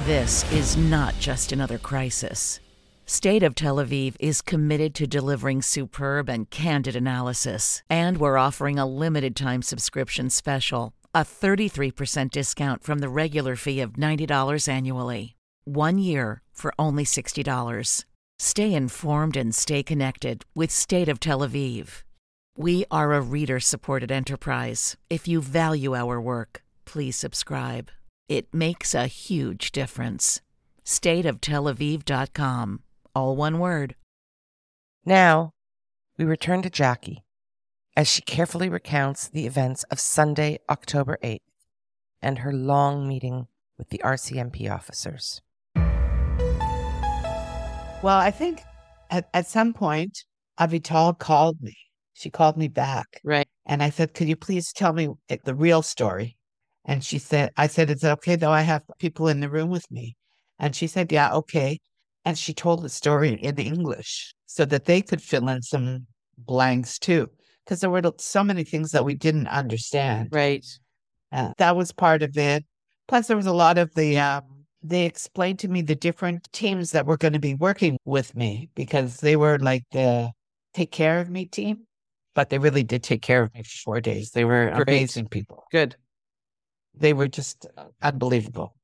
[0.05, 2.59] This is not just another crisis.
[3.07, 8.77] State of Tel Aviv is committed to delivering superb and candid analysis, and we're offering
[8.77, 15.37] a limited time subscription special, a 33% discount from the regular fee of $90 annually.
[15.65, 18.05] One year for only $60.
[18.39, 22.03] Stay informed and stay connected with State of Tel Aviv.
[22.57, 24.97] We are a reader supported enterprise.
[25.09, 27.91] If you value our work, please subscribe.
[28.29, 30.41] It makes a huge difference.
[30.85, 32.81] StateofTelAviv.com.
[33.15, 33.95] All one word.
[35.05, 35.51] Now,
[36.19, 37.23] we return to Jacqui
[37.97, 41.39] as she carefully recounts the events of Sunday, October 8th,
[42.23, 43.47] and her long meeting
[43.79, 45.41] with the RCMP officers.
[48.03, 48.63] Well, I think
[49.11, 50.25] at, at some point,
[50.59, 51.77] Avital called me.
[52.15, 53.21] She called me back.
[53.25, 53.49] Right.
[53.67, 55.09] And I said, Could you please tell me
[55.45, 56.37] the real story?
[56.85, 58.51] And she said, I said, Is it okay though?
[58.51, 60.17] I have people in the room with me.
[60.59, 61.79] And she said, Yeah, okay.
[62.25, 66.99] And she told the story in English so that they could fill in some blanks
[66.99, 67.31] too,
[67.71, 70.31] because there were so many things that we didn't understand.
[70.33, 70.67] Right.
[71.31, 72.65] Uh, that was part of it.
[73.07, 74.43] Plus, there was a lot of the, um,
[74.83, 78.71] they explained to me the different teams that were going to be working with me
[78.75, 80.33] because they were like the
[80.75, 81.87] take care of me team,
[82.35, 84.33] but they really did take care of me for four days.
[84.33, 84.89] They were Great.
[84.89, 85.63] amazing people.
[85.71, 85.95] Good.
[86.97, 87.69] They were just
[88.03, 88.75] unbelievable.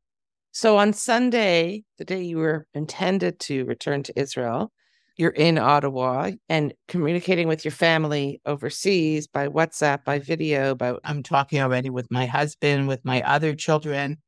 [0.52, 4.70] So on Sunday, the day you were intended to return to Israel,
[5.16, 11.22] you're in Ottawa and communicating with your family overseas by WhatsApp, by video, by I'm
[11.22, 14.18] talking already with my husband, with my other children,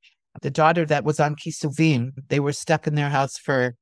[0.40, 2.12] the daughter that was on Kisufim.
[2.28, 3.74] They were stuck in their house for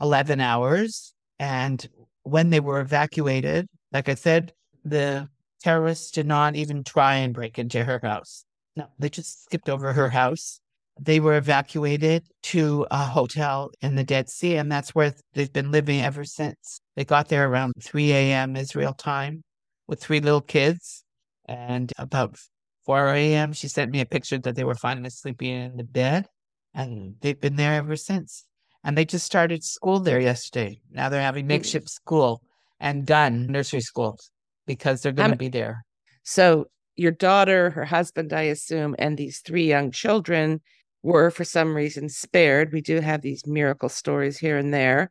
[0.00, 1.14] 11 hours.
[1.38, 1.86] And
[2.22, 4.52] when they were evacuated, like I said,
[4.84, 5.28] the
[5.62, 8.44] terrorists did not even try and break into her house.
[8.76, 10.60] No, they just skipped over her house.
[10.98, 15.72] They were evacuated to a hotel in the Dead Sea, and that's where they've been
[15.72, 16.80] living ever since.
[16.94, 18.56] They got there around 3 a.m.
[18.56, 19.42] Israel time
[19.88, 21.04] with three little kids.
[21.46, 22.38] And about
[22.86, 26.26] 4 a.m., she sent me a picture that they were finally sleeping in the bed,
[26.74, 28.44] and they've been there ever since.
[28.84, 30.80] And they just started school there yesterday.
[30.90, 31.48] Now they're having hmm.
[31.48, 32.42] makeshift school
[32.78, 34.30] and done nursery schools
[34.66, 35.84] because they're going to be there.
[36.22, 40.60] So your daughter, her husband, I assume, and these three young children
[41.04, 42.72] were for some reason spared.
[42.72, 45.10] We do have these miracle stories here and there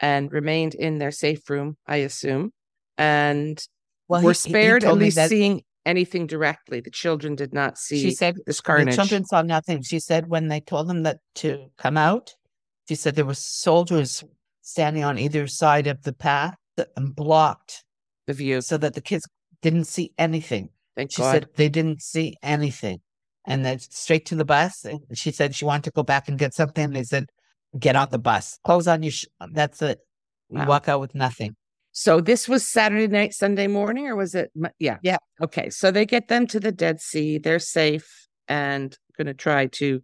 [0.00, 2.52] and remained in their safe room, I assume.
[2.98, 3.62] And
[4.08, 6.80] well, were spared he, he at least that- seeing anything directly.
[6.80, 8.96] The children did not see she said, this carnage.
[8.96, 9.82] The children saw nothing.
[9.82, 12.34] She said when they told them that to come out,
[12.88, 14.24] she said there were soldiers
[14.62, 16.56] standing on either side of the path
[16.96, 17.84] and blocked
[18.26, 19.28] the view so that the kids
[19.60, 20.70] didn't see anything.
[20.96, 21.32] Thank she God.
[21.32, 23.00] said they didn't see anything.
[23.46, 24.84] And then straight to the bus.
[24.84, 26.90] And she said she wanted to go back and get something.
[26.90, 27.26] They said,
[27.78, 29.98] get on the bus, close on your, sh- that's it.
[30.48, 30.66] You wow.
[30.66, 31.56] walk out with nothing.
[31.92, 34.50] So this was Saturday night, Sunday morning, or was it?
[34.78, 34.98] Yeah.
[35.02, 35.18] Yeah.
[35.42, 35.70] Okay.
[35.70, 37.38] So they get them to the Dead Sea.
[37.38, 40.02] They're safe and going to try to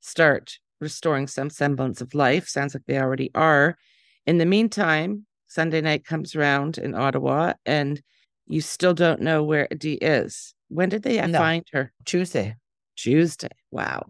[0.00, 2.48] start restoring some semblance of life.
[2.48, 3.76] Sounds like they already are.
[4.26, 8.00] In the meantime, Sunday night comes around in Ottawa and
[8.46, 10.54] you still don't know where Adi is.
[10.68, 11.38] When did they no.
[11.38, 11.92] find her?
[12.04, 12.56] Tuesday.
[13.02, 13.48] Tuesday.
[13.70, 14.06] Wow.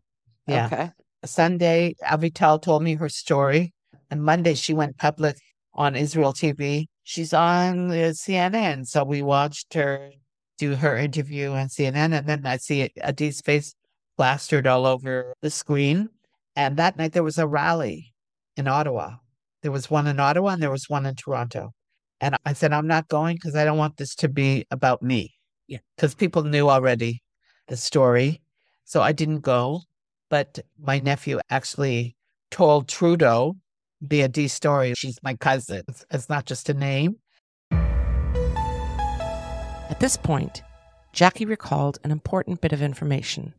[0.46, 0.66] Yeah.
[0.66, 0.90] Okay.
[1.24, 3.72] Sunday, Avital told me her story.
[4.11, 5.37] And Monday, she went public
[5.74, 6.87] on Israel TV.
[7.05, 8.87] She's on uh, CNN.
[8.87, 10.11] So we watched her
[10.59, 12.16] do her interview on CNN.
[12.16, 13.74] And then I see Adi's face
[14.16, 16.09] plastered all over the screen.
[16.55, 18.14] And that night, there was a rally
[18.57, 19.16] in Ottawa.
[19.62, 21.72] There was one in Ottawa and there was one in Toronto.
[22.20, 25.35] And I said, I'm not going because I don't want this to be about me.
[25.66, 25.78] Yeah.
[25.96, 27.22] Because people knew already
[27.68, 28.42] the story.
[28.84, 29.82] So I didn't go.
[30.28, 32.16] But my nephew actually
[32.50, 33.56] told Trudeau
[34.00, 34.94] the Adi story.
[34.94, 35.82] She's my cousin.
[35.88, 37.16] It's, it's not just a name.
[39.90, 40.62] At this point,
[41.14, 43.54] Jacqui recalled an important bit of information.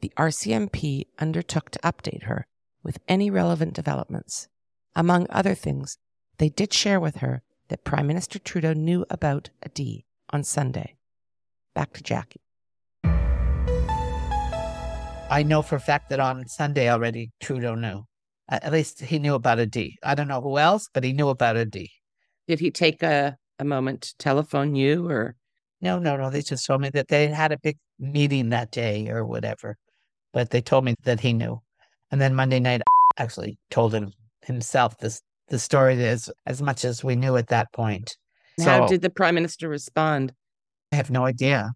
[0.00, 2.46] The RCMP undertook to update her
[2.82, 4.48] with any relevant developments.
[4.94, 5.98] Among other things,
[6.38, 10.96] they did share with her that Prime Minister Trudeau knew about Adi on Sunday.
[11.74, 12.45] Back to Jacqui.
[15.28, 18.04] I know for a fact that on Sunday already Trudeau knew.
[18.48, 19.96] At least he knew about Adi.
[20.14, 21.90] Don't know who else, but he knew about Adi.
[22.46, 25.34] Did he take a, a moment to telephone you or?
[25.80, 26.30] No, no, no.
[26.30, 29.76] They just told me that they had a big meeting that day or whatever.
[30.32, 31.60] But they told me that he knew.
[32.12, 32.82] And then Monday night,
[33.18, 34.12] I actually told him
[34.44, 38.16] himself this the story is as much as we knew at that point.
[38.60, 40.32] How So- did the prime minister respond?
[40.92, 41.72] I have no idea.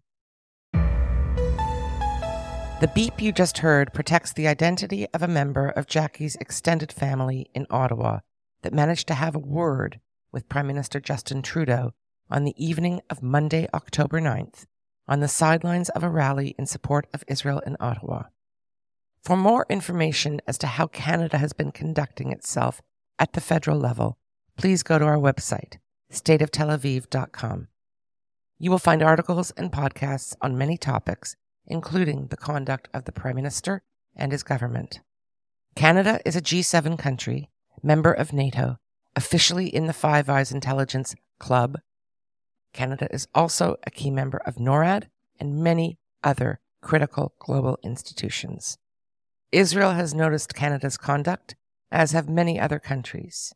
[2.81, 7.45] The beep you just heard protects the identity of a member of Jacqui's extended family
[7.53, 8.21] in Ottawa
[8.63, 9.99] that managed to have a word
[10.31, 11.91] with Prime Minister Justin Trudeau
[12.31, 14.65] on the evening of Monday, October 9th,
[15.07, 18.23] on the sidelines of a rally in support of Israel in Ottawa.
[19.23, 22.81] For more information as to how Canada has been conducting itself
[23.19, 24.17] at the federal level,
[24.57, 25.77] please go to our website,
[26.11, 27.67] stateoftelaviv.com.
[28.57, 31.35] You will find articles and podcasts on many topics,
[31.67, 33.81] including the conduct of the Prime Minister
[34.15, 35.01] and his government.
[35.75, 37.49] Canada is a G7 country,
[37.81, 38.77] member of NATO,
[39.15, 41.79] officially in the Five Eyes Intelligence Club.
[42.73, 45.07] Canada is also a key member of NORAD
[45.39, 48.77] and many other critical global institutions.
[49.51, 51.55] Israel has noticed Canada's conduct,
[51.91, 53.53] as have many other countries.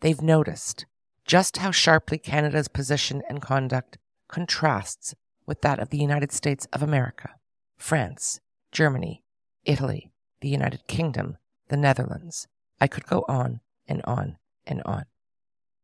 [0.00, 0.86] They've noticed
[1.24, 5.14] just how sharply Canada's position and conduct contrasts
[5.46, 7.34] with that of the United States of America,
[7.78, 8.40] France,
[8.72, 9.22] Germany,
[9.64, 10.10] Italy,
[10.40, 11.38] the United Kingdom,
[11.68, 12.46] the Netherlands.
[12.80, 14.36] I could go on and on
[14.66, 15.04] and on.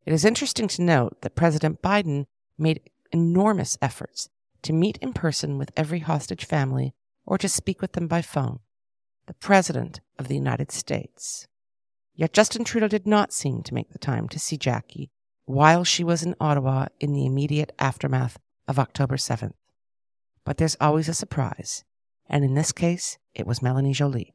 [0.05, 2.27] It is interesting to note that President Biden
[2.59, 4.29] made enormous efforts
[4.63, 8.61] to meet in person with every hostage family or to speak with them by phone.
[9.27, 11.47] The President of the United States.
[12.15, 15.09] Yet Justin Trudeau did not seem to make the time to see Jacqui
[15.47, 19.55] while she was in Ottawa in the immediate aftermath of October 7th.
[20.45, 21.85] But there's always a surprise,
[22.29, 24.35] and in this case, it was Melanie Joly,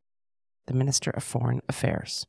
[0.66, 2.26] the Minister of Foreign Affairs.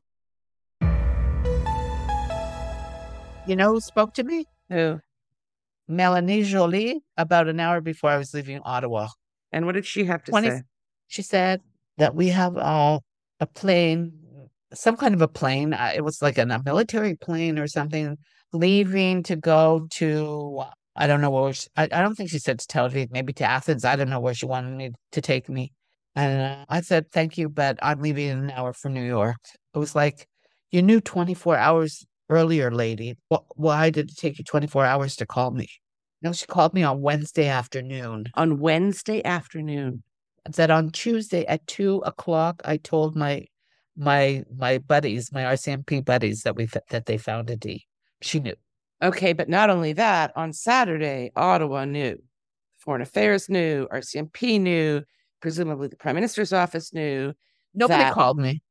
[3.47, 4.45] You know who spoke to me?
[4.69, 5.01] Who?
[5.89, 9.09] Melanie Joly, about an hour before I was leaving Ottawa.
[9.51, 10.63] And what did she have to 20 say?
[11.09, 11.63] She said
[11.99, 13.01] that we have uh,
[13.41, 14.13] a plane,
[14.73, 15.75] some kind of a plane.
[15.75, 18.19] Uh, it was like an, a military plane or something,
[18.53, 20.65] leaving to go to,
[20.97, 23.33] I don't know where, she, I, I don't think she said to Tel Aviv, maybe
[23.35, 23.85] to Athens.
[23.85, 25.73] I don't know where she wanted me to take me.
[26.17, 29.37] And uh, I said, thank you, but I'm leaving in an hour for New York.
[29.75, 30.27] It was like,
[30.71, 33.17] you knew 24 hours earlier, lady.
[33.57, 35.69] Why did it take you 24 hours to call me?
[36.23, 38.27] No, she called me on Wednesday afternoon.
[38.35, 40.03] On Wednesday afternoon.
[40.57, 43.47] That on Tuesday at two o'clock, I told my
[43.97, 47.87] my my buddies, my RCMP buddies, that we that they found Adi.
[48.23, 48.55] She knew.
[49.03, 52.17] Okay, but not only that, on Saturday, Ottawa knew.
[52.79, 55.03] Foreign Affairs knew, RCMP knew,
[55.41, 57.33] presumably the Prime Minister's office knew.
[57.75, 58.63] Nobody That- called me.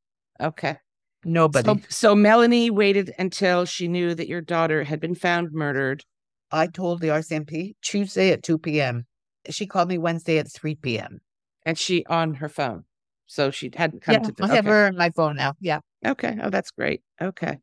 [0.41, 0.77] Okay.
[1.25, 1.65] Nobody.
[1.65, 6.05] So, so Melanie waited until she knew that your daughter had been found murdered.
[6.51, 9.05] I told the RCMP Tuesday at two p.m.
[9.49, 11.19] She called me Wednesday at three p.m.
[11.65, 12.85] and she on her phone.
[13.27, 14.69] So she hadn't come Yeah, to the I have okay.
[14.69, 15.53] her on my phone now.
[15.59, 15.79] Yeah.
[16.05, 16.37] okay.
[16.41, 17.01] Oh, that's great.
[17.21, 17.57] Okay.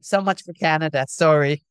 [0.00, 1.04] So much for Canada.
[1.08, 1.62] Sorry.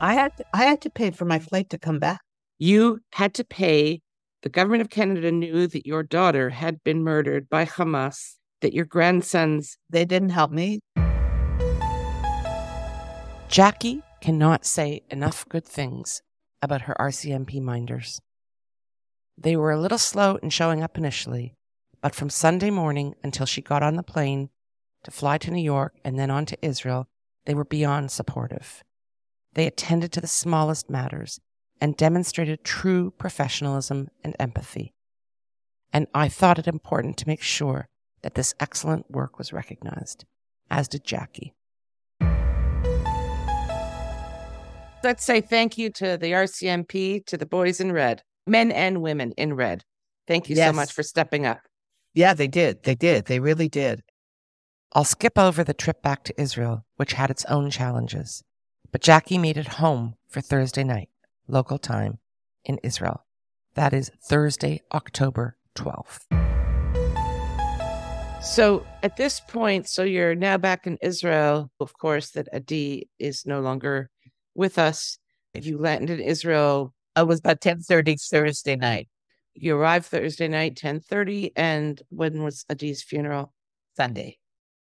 [0.00, 2.20] I had to, I had to pay for my flight to come back.
[2.58, 4.02] You had to pay.
[4.42, 8.84] The government of Canada knew that your daughter had been murdered by Hamas, that your
[8.84, 9.78] grandsons.
[9.88, 10.80] They didn't help me.
[13.48, 16.22] Jacqui cannot say enough good things
[16.60, 18.20] about her RCMP minders.
[19.38, 21.54] They were a little slow in showing up initially,
[22.02, 24.50] but from Sunday morning until she got on the plane
[25.04, 27.06] to fly to New York and then on to Israel,
[27.46, 28.82] they were beyond supportive.
[29.56, 31.40] They attended to the smallest matters
[31.80, 34.92] and demonstrated true professionalism and empathy.
[35.94, 37.88] And I thought it important to make sure
[38.20, 40.26] that this excellent work was recognized,
[40.70, 41.54] as did Jacqui.
[45.02, 49.32] Let's say thank you to the RCMP, to the boys in red, men and women
[49.38, 49.84] in red.
[50.28, 51.60] Thank you so much for stepping up.
[52.12, 52.82] Yeah, they did.
[52.82, 53.24] They did.
[53.24, 54.02] They really did.
[54.92, 58.42] I'll skip over the trip back to Israel, which had its own challenges.
[58.92, 61.08] But Jacqui made it home for Thursday night,
[61.48, 62.18] local time,
[62.64, 63.24] in Israel.
[63.74, 66.20] That is Thursday, October 12th.
[68.42, 71.70] So at this point, so you're now back in Israel.
[71.80, 74.08] Of course, that Adi is no longer
[74.54, 75.18] with us.
[75.52, 76.92] If you landed in Israel.
[77.16, 79.08] It was about ten thirty Thursday night,
[79.54, 81.52] You arrived Thursday night, 1030.
[81.56, 83.52] And when was Adi's funeral?
[83.96, 84.36] Sunday,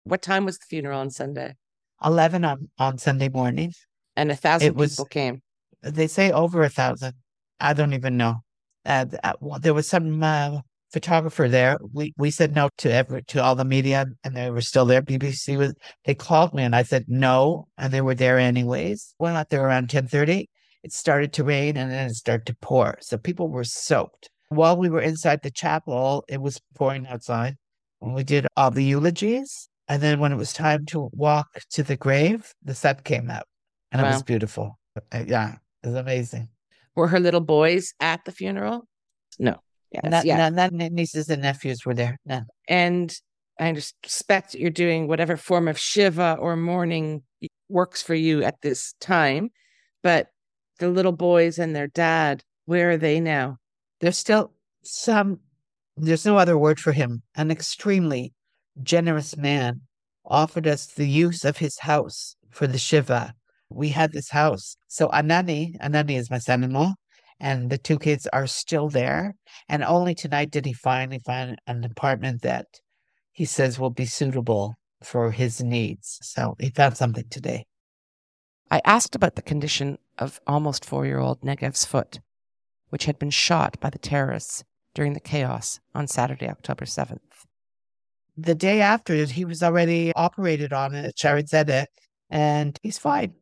[0.05, 1.55] What time was the funeral on Sunday?
[2.03, 3.73] Eleven on on Sunday morning.
[4.15, 5.41] And a thousand It was- people came.
[5.81, 7.13] They say over a thousand.
[7.59, 8.37] I don't even know.
[8.85, 9.05] Uh,
[9.39, 10.59] well, there was some uh,
[10.91, 11.77] photographer there.
[11.93, 15.01] We we said no to every to all the media, and they were still there.
[15.01, 15.73] BBC was.
[16.05, 19.13] They called me, and I said no, and they were there anyways.
[19.19, 20.49] Went out there around ten thirty.
[20.83, 22.97] It started to rain, and then it started to pour.
[23.01, 24.29] So people were soaked.
[24.49, 27.55] While we were inside the chapel, it was pouring outside.
[27.99, 31.83] When we did all the eulogies, And then when it was time to walk to
[31.83, 33.45] the grave, the sun came out
[33.91, 34.79] and it was beautiful.
[35.11, 36.49] Uh, Yeah, it was amazing.
[36.95, 38.87] Were her little boys at the funeral?
[39.37, 39.57] No.
[39.91, 40.03] Yes.
[40.05, 40.49] Not, yeah.
[40.49, 42.17] not, not nieces and nephews were there.
[42.25, 42.41] No.
[42.67, 43.15] And
[43.59, 43.73] I
[44.03, 47.23] suspect you're doing whatever form of Shiva or mourning
[47.69, 49.51] works for you at this time.
[50.03, 50.27] But
[50.79, 53.57] the little boys and their dad, where are they now?
[54.01, 54.51] There's still
[54.83, 55.39] some,
[55.95, 57.23] there's no other word for him.
[57.35, 58.33] An extremely
[58.81, 59.81] generous man
[60.25, 63.33] offered us the use of his house for the Shiva.
[63.69, 64.77] We had this house.
[64.87, 66.93] So Anani, Anani is my son in law,
[67.39, 69.35] and the two kids are still there.
[69.69, 72.67] And only tonight did he finally find an apartment that
[73.31, 76.19] he says will be suitable for his needs.
[76.21, 77.65] So he found something today.
[78.71, 82.19] I asked about the condition of almost four year old Negev's foot,
[82.89, 84.63] which had been shot by the terrorists
[84.93, 87.19] during the chaos on Saturday, October 7th.
[88.37, 91.87] The day after it, he was already operated on at Shaare Zedek,
[92.29, 93.33] and he's fine.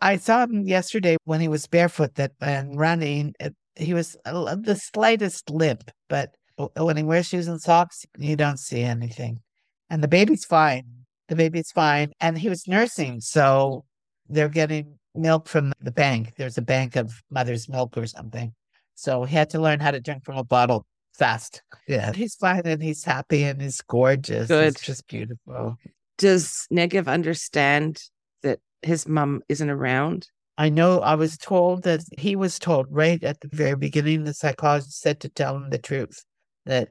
[0.00, 3.34] I saw him yesterday when he was barefoot that and running.
[3.38, 6.34] It, he was l- the slightest limp, but
[6.76, 9.40] when he wears shoes and socks, you don't see anything.
[9.88, 10.84] And the baby's fine.
[11.28, 12.12] The baby's fine.
[12.20, 13.84] And he was nursing, so
[14.28, 16.34] they're getting milk from the bank.
[16.36, 18.52] There's a bank of mother's milk or something.
[18.94, 20.84] So he had to learn how to drink from a bottle
[21.20, 21.62] fast.
[21.86, 24.48] Yeah, he's fine and he's happy and he's gorgeous.
[24.48, 24.74] Good.
[24.74, 25.76] It's just beautiful.
[26.18, 28.02] Does Negev understand
[28.42, 30.28] that his mom isn't around?
[30.56, 34.34] I know I was told that he was told right at the very beginning, the
[34.34, 36.24] psychologist said to tell him the truth
[36.66, 36.88] that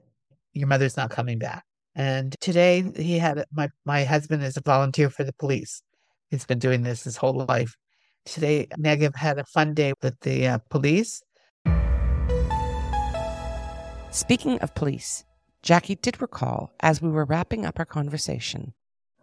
[0.53, 1.63] your mother's not coming back.
[1.95, 5.82] And today he had my my husband is a volunteer for the police.
[6.30, 7.75] He's been doing this his whole life.
[8.25, 11.23] Today, Negev had a fun day with the uh, police.
[14.12, 15.24] Speaking of police,
[15.62, 18.74] Jacqui did recall, as we were wrapping up our conversation,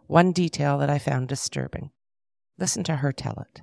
[0.07, 1.91] one detail that I found disturbing.
[2.57, 3.61] Listen to her tell it.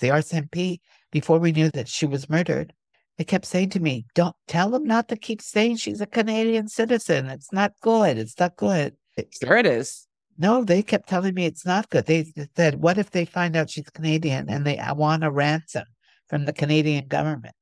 [0.00, 0.80] The RCMP,
[1.12, 2.72] before we knew that she was murdered,
[3.18, 6.66] they kept saying to me, Don't tell them not to keep saying she's a Canadian
[6.66, 7.26] citizen.
[7.26, 8.18] It's not good.
[8.18, 8.96] It's not good.
[9.40, 10.08] Sure, it is.
[10.38, 12.06] No, they kept telling me it's not good.
[12.06, 15.84] They said, What if they find out she's Canadian and they want a ransom
[16.28, 17.54] from the Canadian government?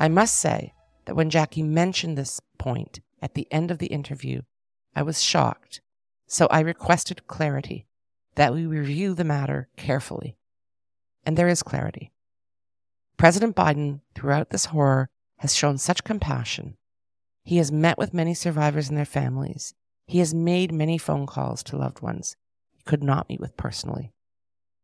[0.00, 0.72] I must say
[1.06, 4.42] that when Jacqui mentioned this point at the end of the interview,
[4.94, 5.80] I was shocked.
[6.28, 7.86] So I requested clarity
[8.36, 10.36] that we review the matter carefully.
[11.26, 12.12] And there is clarity.
[13.16, 16.76] President Biden, throughout this horror, has shown such compassion.
[17.42, 19.74] He has met with many survivors and their families.
[20.06, 22.36] He has made many phone calls to loved ones
[22.70, 24.12] he could not meet with personally.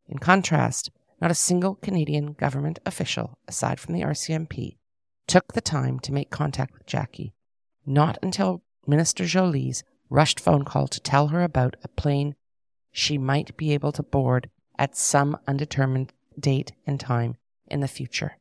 [0.08, 0.90] In contrast,
[1.20, 4.78] not a single Canadian government official, aside from the RCMP,
[5.26, 7.32] took the time to make contact with Jacqui,
[7.86, 12.34] not until Minister Joly's rushed phone call to tell her about a plane
[12.92, 18.38] she might be able to board at some undetermined date and time in the future.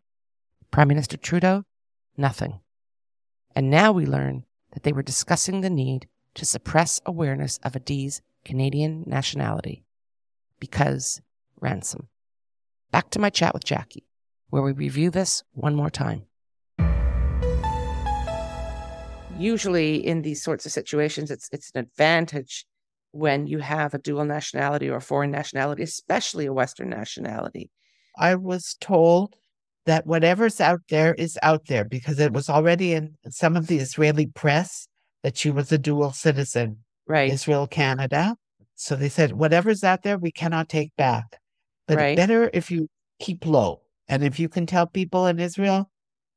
[0.72, 1.64] Prime Minister Trudeau,
[2.18, 2.60] nothing.
[3.56, 8.22] And now we learn that they were discussing the need to suppress awareness of Adi's
[8.44, 9.84] Canadian nationality
[10.60, 11.22] because
[11.60, 12.08] ransom.
[12.92, 14.04] Back to my chat with Jacqui,
[14.50, 16.26] where we review this one more time.
[19.36, 22.66] Usually, in these sorts of situations, it's it's an advantage
[23.12, 27.70] when you have a dual nationality or a foreign nationality, especially a Western nationality.
[28.18, 29.36] I was told
[29.86, 33.78] that whatever's out there is out there because it was already in some of the
[33.78, 34.88] Israeli press
[35.24, 37.32] that she was a dual citizen, Right.
[37.32, 38.36] Israel, Canada.
[38.76, 41.40] So they said, whatever's out there, we cannot take back.
[41.88, 42.16] But Right.
[42.16, 43.82] better if you keep low.
[44.08, 45.90] And if you can tell people in Israel,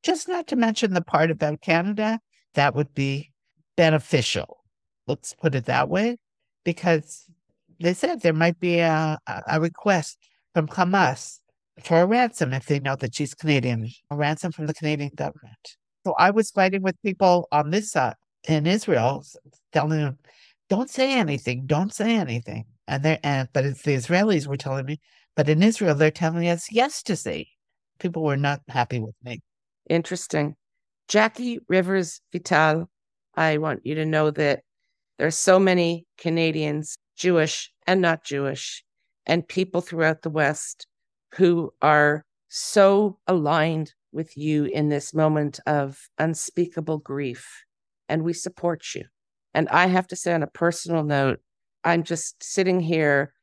[0.03, 2.19] just not to mention the part about Canada,
[2.53, 3.31] that would be
[3.75, 4.63] beneficial.
[5.07, 6.17] Let's put it that way.
[6.63, 7.25] Because
[7.79, 9.17] they said there might be a,
[9.47, 10.17] a request
[10.53, 11.39] from Hamas
[11.83, 15.77] for a ransom if they know that she's Canadian, a ransom from the Canadian government.
[16.05, 18.15] So I was fighting with people on this side
[18.47, 19.23] in Israel,
[19.71, 20.17] telling them,
[20.69, 24.85] "Don't say anything, don't say anything." And they're and but it's the Israelis were telling
[24.85, 24.99] me,
[25.35, 27.47] but in Israel they're telling us yes to say.
[27.99, 29.41] People were not happy with me.
[29.89, 30.55] Interesting.
[31.07, 32.89] Jacqui Rivers Vital,
[33.35, 34.63] I want you to know that
[35.17, 38.83] there are so many Canadians, Jewish and not Jewish,
[39.25, 40.85] and people throughout the West
[41.35, 47.63] who are so aligned with you in this moment of unspeakable grief.
[48.09, 49.05] And we support you.
[49.53, 51.39] And I have to say, on a personal note,
[51.83, 53.33] I'm just sitting here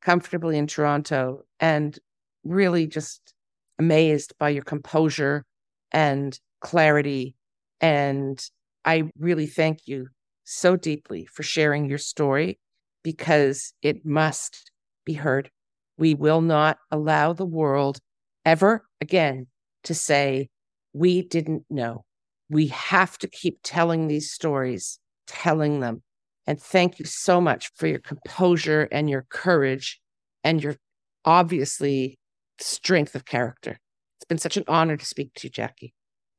[0.00, 1.98] comfortably in Toronto and
[2.44, 3.34] really just
[3.78, 5.44] amazed by your composure
[5.92, 7.34] and clarity.
[7.80, 8.42] And
[8.84, 10.08] I really thank you
[10.44, 12.58] so deeply for sharing your story
[13.02, 14.70] because it must
[15.04, 15.50] be heard.
[15.98, 17.98] We will not allow the world
[18.44, 19.46] ever again
[19.84, 20.48] to say,
[20.92, 22.04] we didn't know.
[22.48, 26.02] We have to keep telling these stories, telling them.
[26.46, 30.00] And thank you so much for your composure and your courage
[30.44, 30.76] and your
[31.24, 32.18] obviously
[32.58, 33.78] strength of character.
[34.18, 35.92] It's been such an honor to speak to you, Jacqui.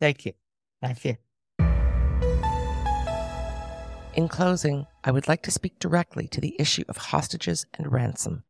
[0.04, 0.34] Thank you.
[0.82, 1.16] Thank you.
[4.14, 8.44] In closing, I would like to speak directly to the issue of hostages and ransom.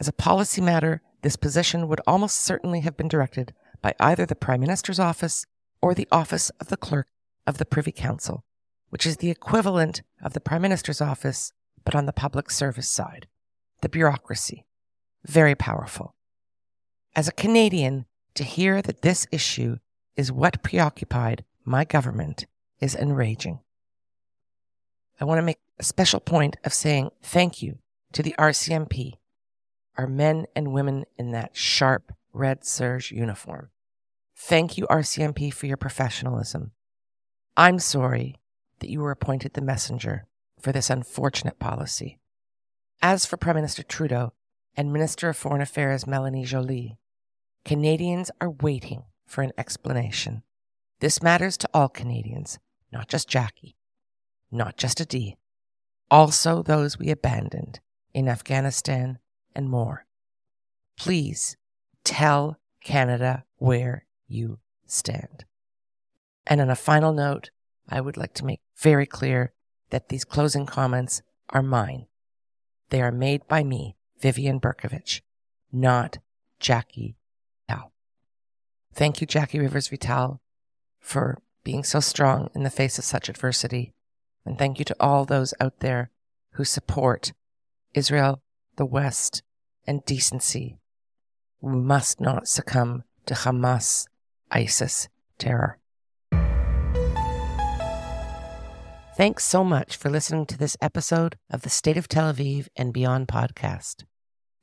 [0.00, 4.34] As a policy matter, this position would almost certainly have been directed by either the
[4.34, 5.46] Prime Minister's office
[5.80, 7.06] or the office of the Clerk
[7.46, 8.44] of the Privy Council,
[8.90, 11.52] which is the equivalent of the Prime Minister's office,
[11.84, 13.28] but on the public service side.
[13.82, 14.66] The bureaucracy.
[15.24, 16.16] Very powerful.
[17.14, 19.76] As a Canadian, to hear that this issue
[20.16, 22.46] is what preoccupied my government
[22.80, 23.60] is enraging.
[25.20, 27.78] I want to make a special point of saying thank you
[28.12, 29.14] to the RCMP,
[29.96, 33.70] our men and women in that sharp red serge uniform.
[34.36, 36.72] Thank you, RCMP, for your professionalism.
[37.56, 38.40] I'm sorry
[38.80, 40.26] that you were appointed the messenger
[40.60, 42.18] for this unfortunate policy.
[43.00, 44.32] As for Prime Minister Trudeau
[44.76, 46.98] and Minister of Foreign Affairs Melanie Joly,
[47.64, 50.42] Canadians are waiting for an explanation.
[51.00, 52.58] This matters to all Canadians,
[52.92, 53.74] not just Jacqui
[54.52, 55.38] not just Adi,
[56.10, 57.80] also those we abandoned
[58.12, 59.18] in Afghanistan
[59.56, 60.04] and more.
[60.96, 61.56] Please
[62.04, 65.44] tell Canada where you stand.
[66.46, 67.50] And on a final note,
[67.88, 69.52] I would like to make very clear
[69.90, 72.06] that these closing comments are mine.
[72.90, 75.22] They are made by me, Vivian Bercovici,
[75.72, 76.18] not
[76.60, 77.14] Jacqui.
[78.94, 80.40] Thank you, Jacqui Rivers Vital,
[81.00, 83.94] for being so strong in the face of such adversity
[84.44, 86.10] and thank you to all those out there
[86.52, 87.32] who support
[87.94, 88.42] Israel,
[88.76, 89.42] the West,
[89.86, 90.78] and decency.
[91.60, 94.06] We must not succumb to Hamas,
[94.50, 95.78] ISIS terror.
[99.16, 102.92] Thanks so much for listening to this episode of the State of Tel Aviv and
[102.92, 104.04] Beyond podcast.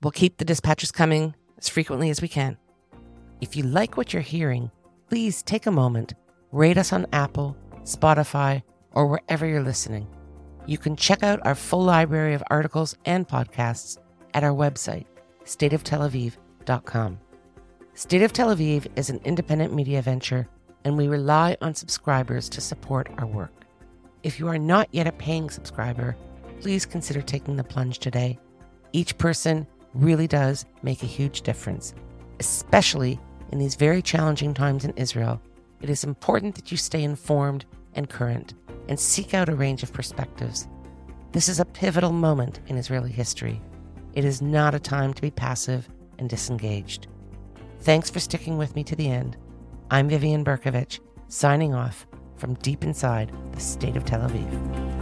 [0.01, 2.57] We'll keep the dispatches coming as frequently as we can.
[3.41, 4.69] If you like what you're hearing,
[5.07, 6.13] please take a moment,
[6.51, 8.61] rate us on Apple, Spotify,
[8.91, 10.07] or wherever you're listening.
[10.65, 13.97] You can check out our full library of articles and podcasts
[14.33, 15.05] at our website,
[15.45, 17.19] stateoftelaviv.com.
[17.93, 20.47] State of Tel Aviv is an independent media venture,
[20.83, 23.65] and we rely on subscribers to support our work.
[24.21, 26.15] If you are not yet a paying subscriber,
[26.59, 28.37] please consider taking the plunge today.
[28.91, 31.93] Each person really does make a huge difference,
[32.39, 33.19] especially
[33.51, 35.41] in these very challenging times in Israel.
[35.81, 38.53] It is important that you stay informed and current
[38.87, 40.67] and seek out a range of perspectives.
[41.31, 43.61] This is a pivotal moment in Israeli history.
[44.13, 45.87] It is not a time to be passive
[46.17, 47.07] and disengaged.
[47.81, 49.37] Thanks for sticking with me to the end.
[49.91, 54.98] I'm Vivian Bercovici, signing off from deep inside the state of Tel Aviv.